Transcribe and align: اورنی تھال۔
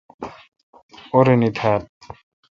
اورنی 1.13 1.49
تھال۔ 1.57 1.81